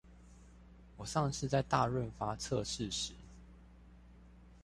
[0.97, 3.13] 我上次在大潤發測試時